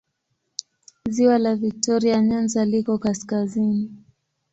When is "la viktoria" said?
1.39-2.21